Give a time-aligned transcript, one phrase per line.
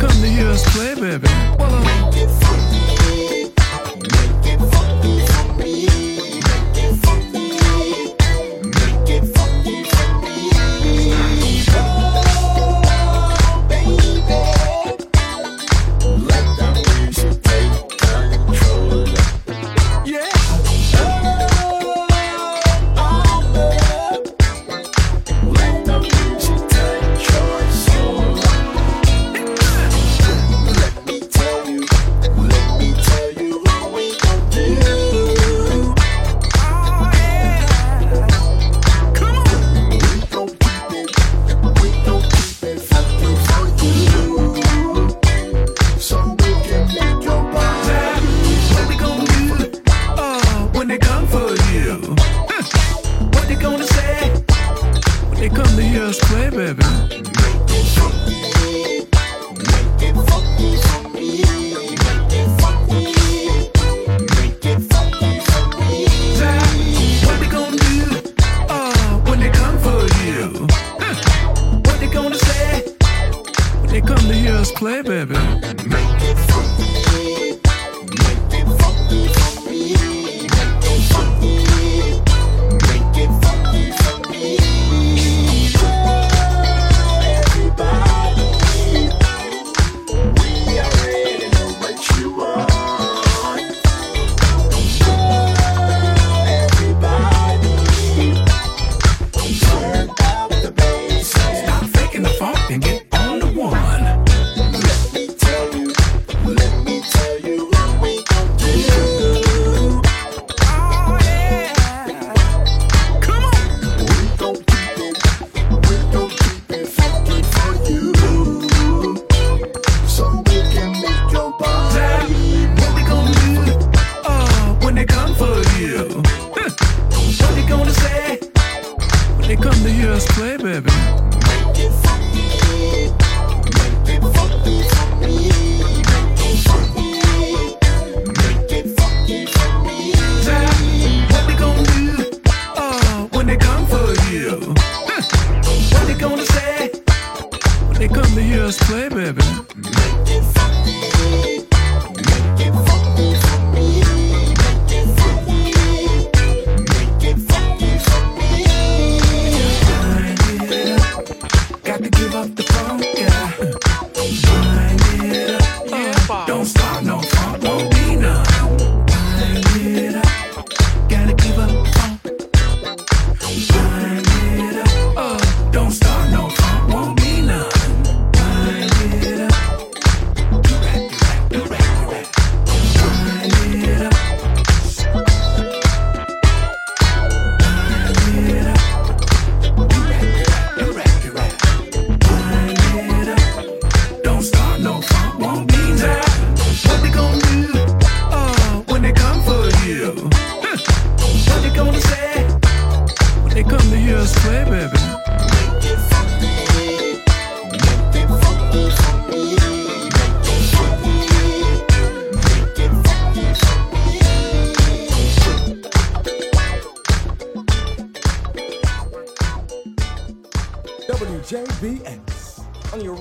[0.00, 1.28] come to US play, baby.
[1.58, 2.65] Well,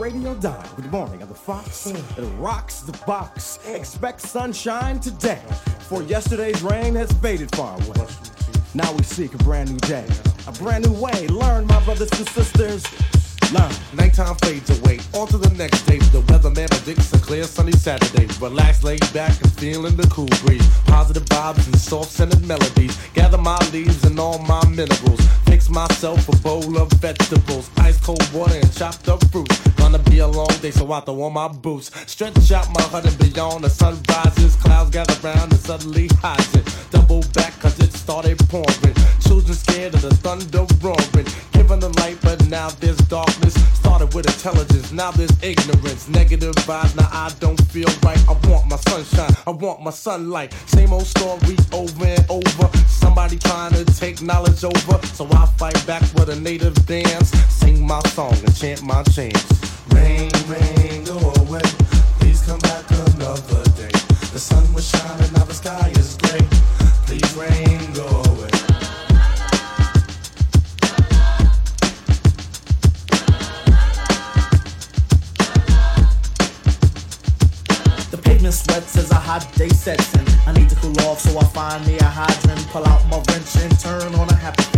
[0.05, 3.57] radio dime with morning of the fox that rocks the box.
[3.65, 5.41] Expect sunshine today,
[5.89, 8.05] for yesterday's rain has faded far away.
[8.75, 10.05] Now we seek a brand new day,
[10.45, 11.25] a brand new way.
[11.29, 12.83] Learn, my brothers and sisters.
[13.51, 13.71] Learn.
[13.95, 15.97] Nighttime fades away, on to the next day.
[15.97, 18.27] The weatherman predicts a clear sunny Saturday.
[18.39, 20.67] Relax, laid back, and feeling the cool breeze.
[20.85, 22.95] Positive vibes and soft scented melodies.
[23.15, 25.21] Gather my leaves and all my minerals.
[25.47, 29.49] Fix myself a bowl of vegetables, ice cold water, and chopped up fruit
[29.91, 31.91] gonna be a long day, so I throw on my boots.
[32.07, 33.63] Stretch out my heart and beyond.
[33.63, 36.65] The sun rises, clouds gather round and suddenly hides it.
[36.89, 38.95] Double back, cause it started pouring.
[39.21, 41.27] Children scared of the thunder roaring.
[41.51, 43.53] Given the light, but now there's darkness.
[43.77, 46.09] Started with intelligence, now there's ignorance.
[46.09, 48.19] Negative vibes, now I don't feel right.
[48.27, 50.53] I want my sunshine, I want my sunlight.
[50.65, 52.67] Same old story over and over.
[52.87, 54.97] Somebody trying to take knowledge over.
[55.07, 57.29] So I fight back with a native dance.
[57.53, 59.74] Sing my song and chant my chants.
[59.95, 61.61] Rain, rain, go away.
[62.19, 63.91] Please come back another day.
[64.33, 66.45] The sun was shining, now the sky is gray.
[67.07, 68.51] Please rain, go away.
[78.11, 80.25] The pavement sweats as a hot day sets in.
[80.47, 83.55] I need to cool off, so I find me a hydrant, pull out my wrench
[83.63, 84.74] and turn on a happy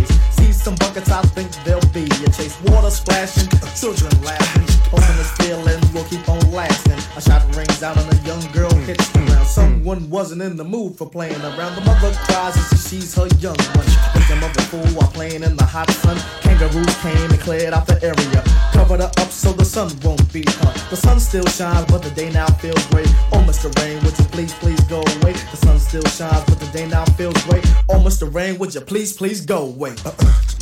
[0.68, 2.60] some buckets, I think they'll be a chase.
[2.64, 4.68] Water splashing, children laughing.
[4.92, 7.00] Hoping this feeling will keep on lasting.
[7.16, 9.46] A shot rings out and a young girl hits the ground.
[9.46, 11.74] Someone wasn't in the mood for playing around.
[11.74, 13.88] The mother cries as she sees her young one.
[14.12, 16.18] With the mother fool while playing in the hot sun.
[16.42, 18.42] Kangaroos came and cleared out the area.
[18.72, 20.72] Covered her up so the sun won't beat her.
[20.90, 23.08] The sun still shines, but the day now feels great.
[23.32, 23.74] Oh, Mr.
[23.80, 25.32] Rain, would you please, please go away?
[25.32, 27.64] The sun still shines, but the day now feels great.
[27.88, 28.32] Oh, Mr.
[28.32, 29.90] Rain, would you please, please go away?
[29.90, 29.96] Rain,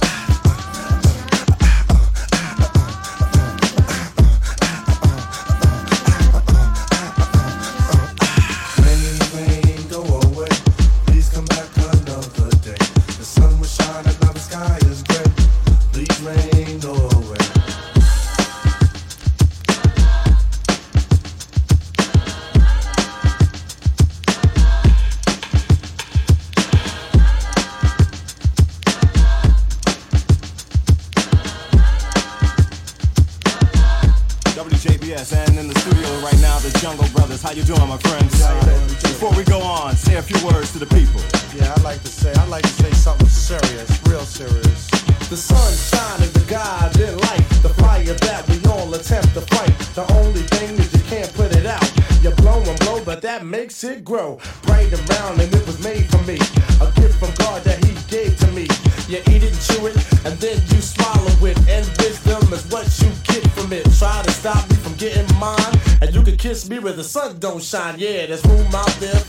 [66.86, 67.98] where the sun don't shine.
[67.98, 69.25] Yeah, there's room out there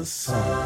[0.00, 0.59] the sun.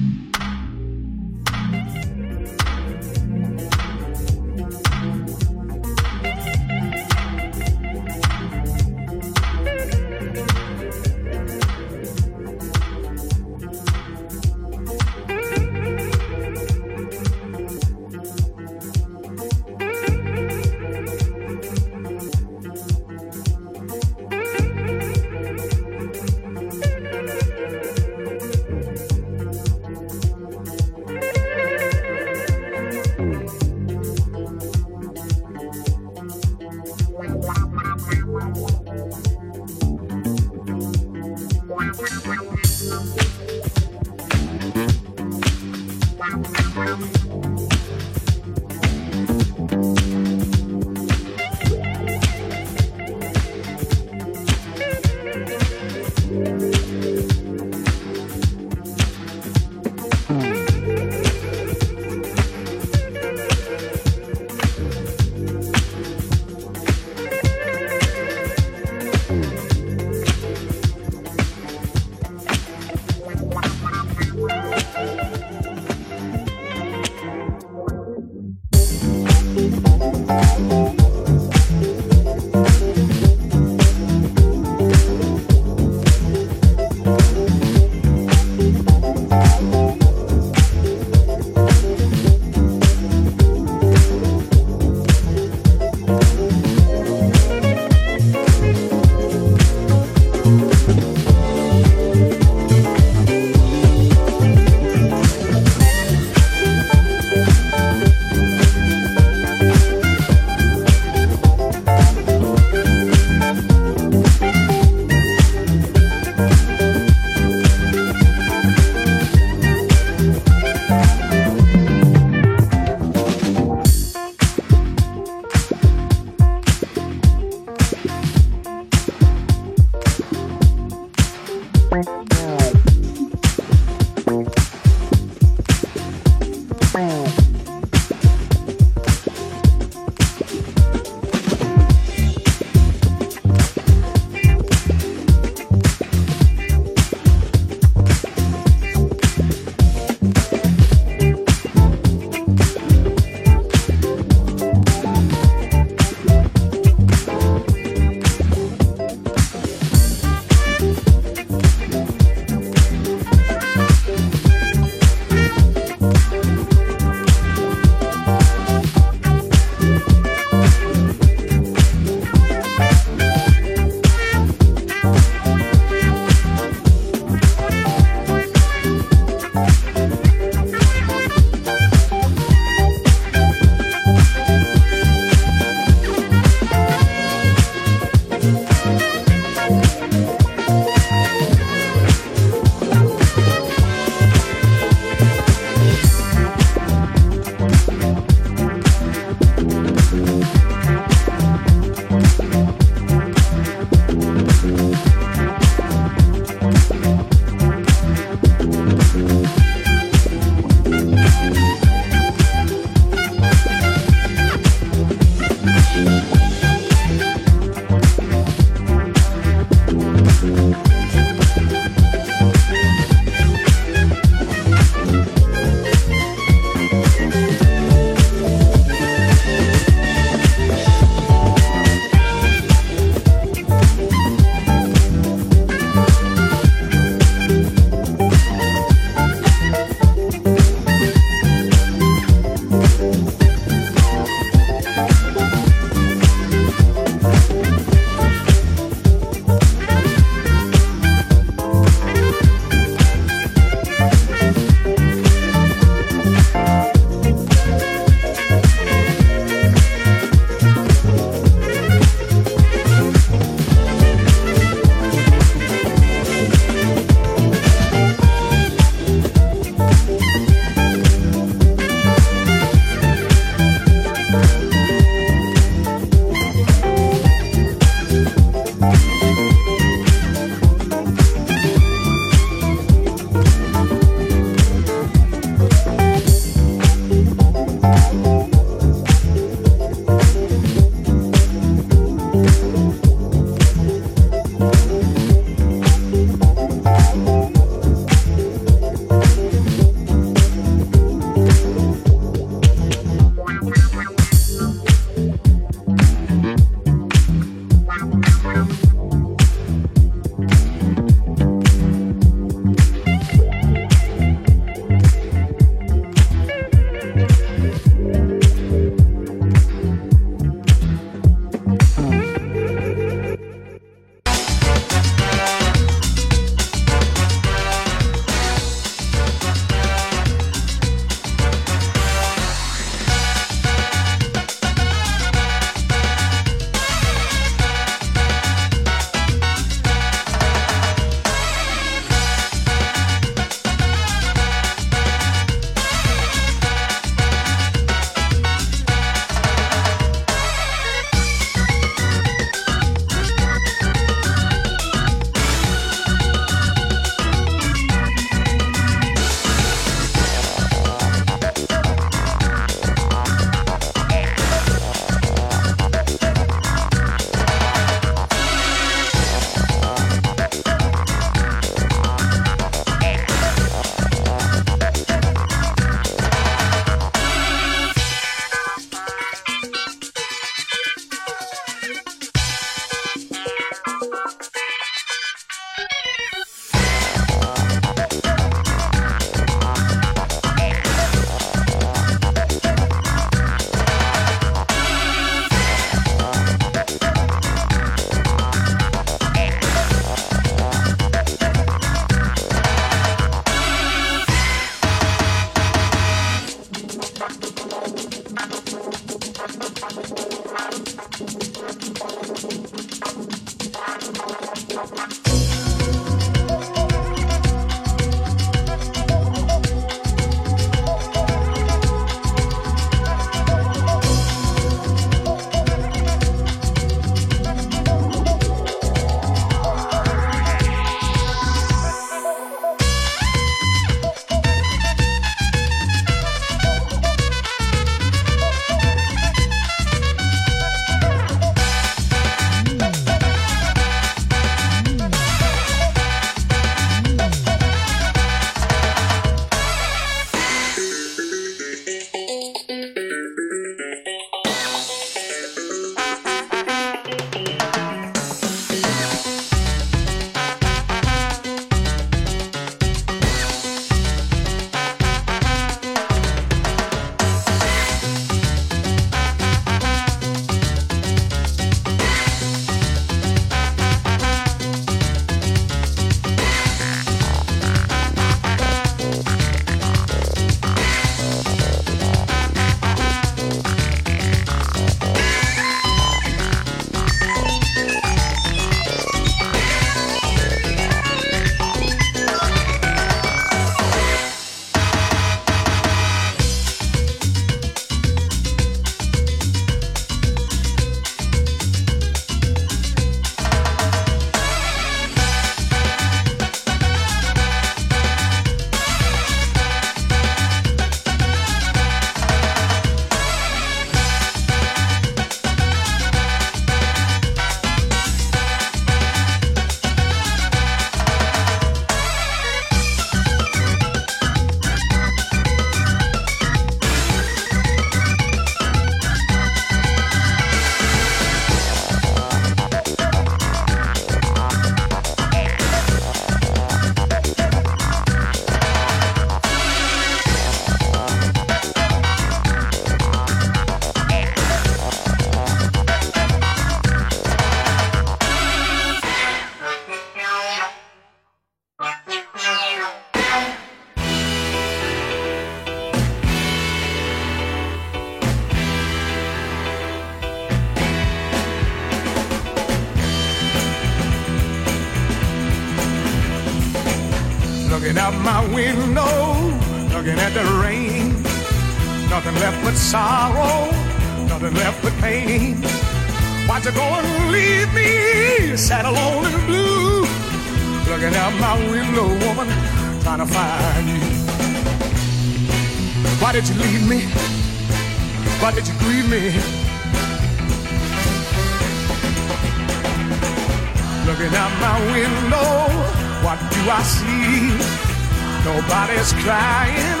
[598.68, 600.00] Nobody's crying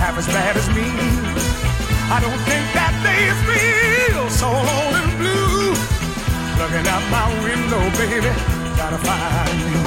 [0.00, 0.88] half as bad as me.
[2.10, 5.76] I don't think that they feel so alone and blue.
[6.56, 9.80] Looking out my window, baby, to find you.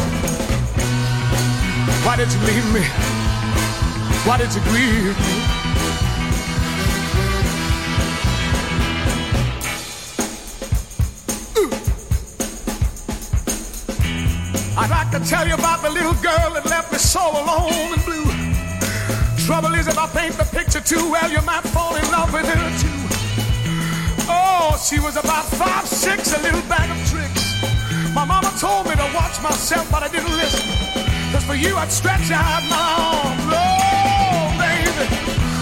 [2.06, 2.84] Why did you leave me?
[4.26, 5.62] Why did you grieve me?
[14.78, 18.01] I'd like to tell you about the little girl that left me so alone.
[19.52, 22.48] Trouble is, if I paint the picture too well, you might fall in love with
[22.48, 23.04] her too.
[24.32, 27.60] Oh, she was about five, six, a little bag of tricks.
[28.16, 30.64] My mama told me to watch myself, but I didn't listen.
[31.36, 33.44] Cause for you, I'd stretch out my arms.
[33.52, 35.04] Oh, baby.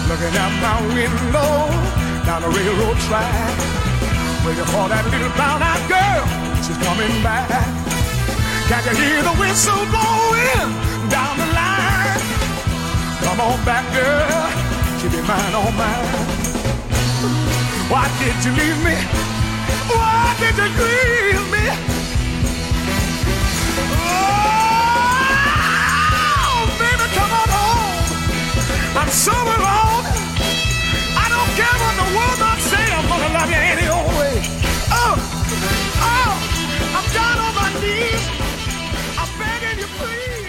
[0.06, 1.50] Looking out my window,
[2.22, 3.58] down the railroad track.
[4.46, 6.24] Waiting for that little brown-eyed girl.
[6.62, 7.50] She's coming back.
[8.70, 10.78] Can you hear the whistle blowing
[11.10, 11.99] down the line?
[13.40, 14.44] Come on back, girl.
[15.00, 16.04] Keep your mind on oh, mine.
[17.88, 18.92] Why did you leave me?
[19.88, 21.64] Why did you grieve me?
[26.52, 28.12] Oh, baby, come on home.
[29.00, 30.04] I'm so alone.
[31.16, 32.84] I don't care what the world might say.
[32.92, 34.36] I'm gonna love you any old way.
[34.92, 35.16] Oh,
[36.12, 36.32] oh,
[36.92, 38.20] I'm down on my knees.
[39.16, 40.39] I'm begging you, please.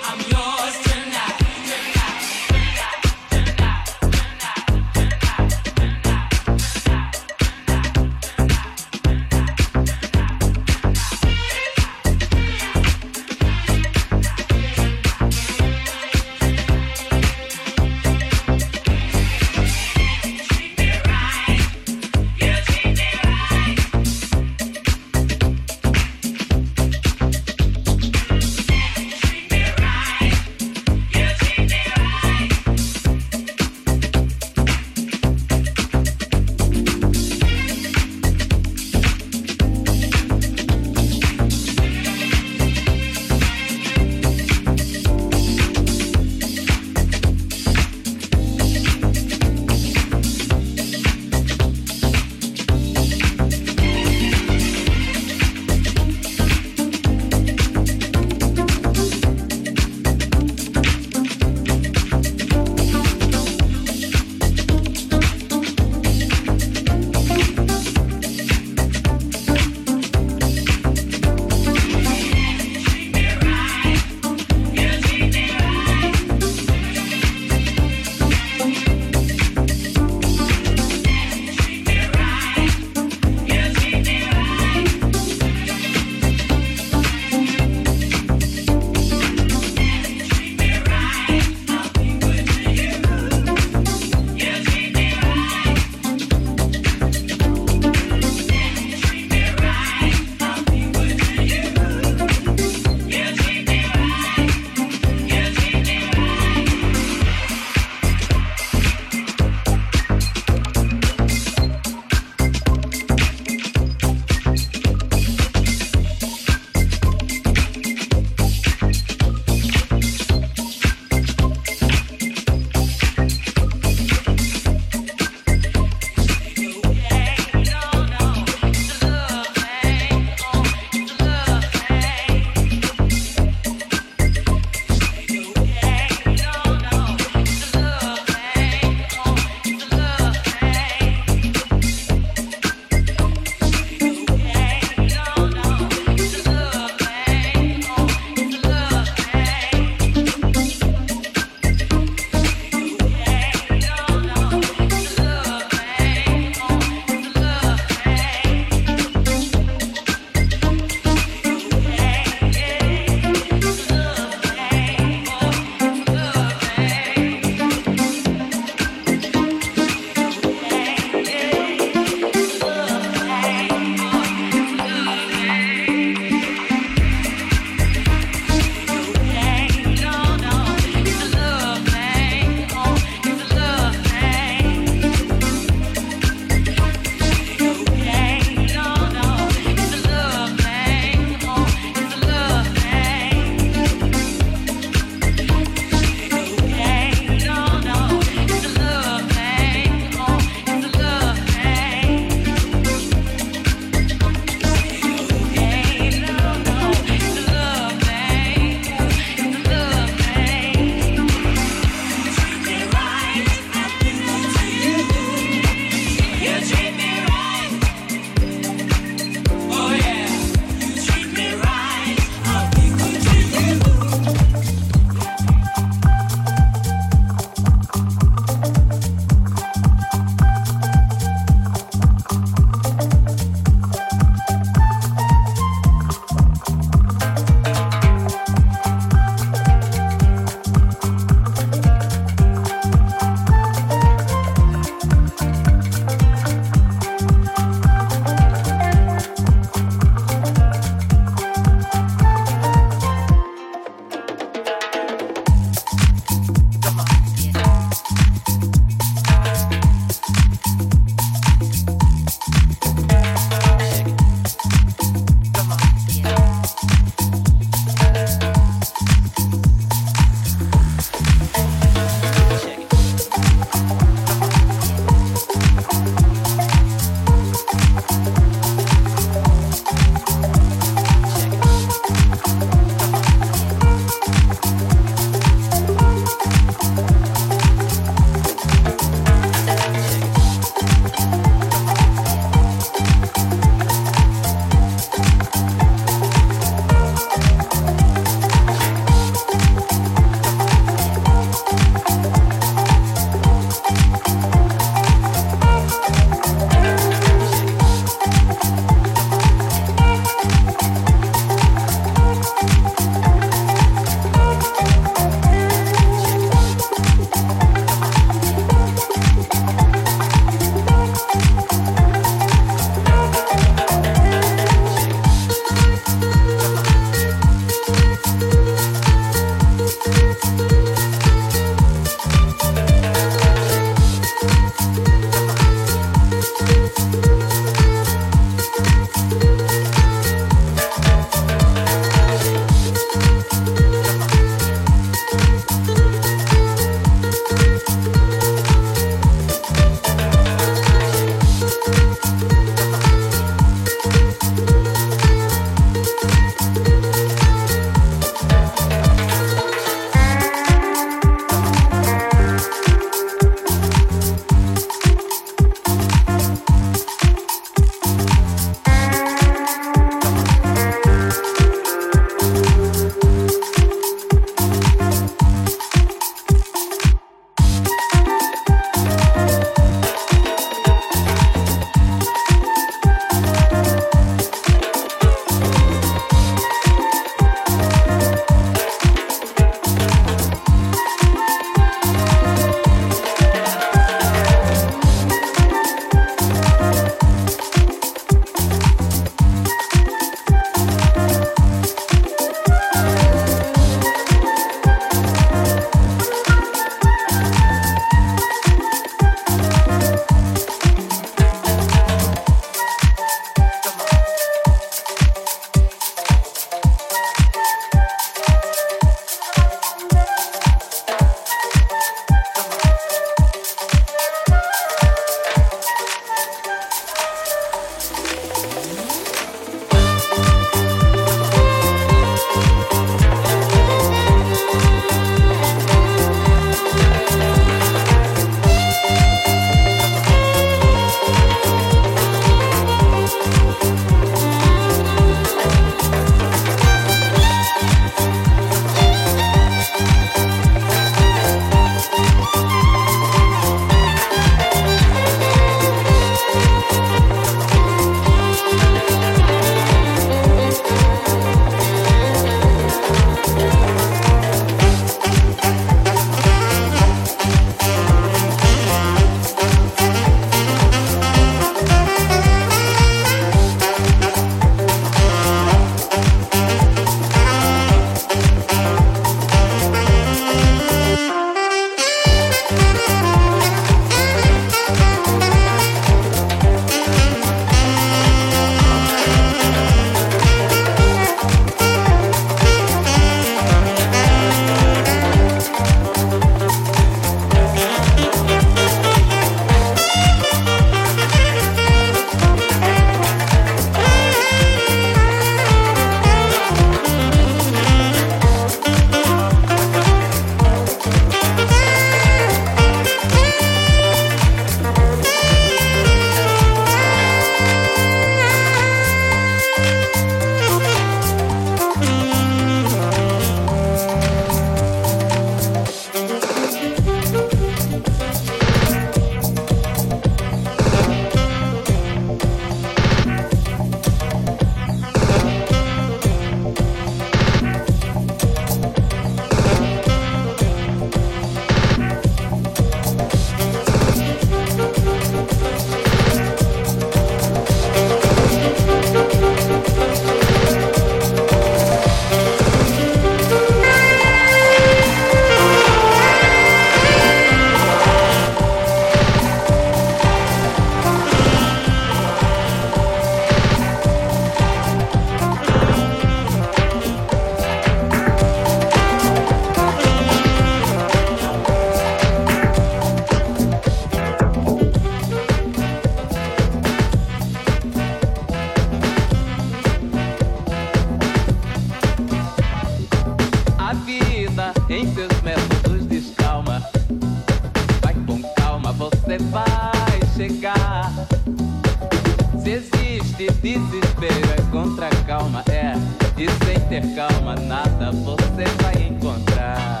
[597.20, 600.00] calma, nada você vai encontrar.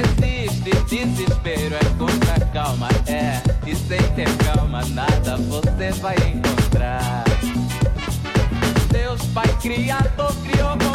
[0.00, 3.40] Existe desespero, é contra calma, é.
[3.64, 7.22] E sem ter calma, nada você vai encontrar.
[8.90, 10.93] Deus, Pai Criador, criou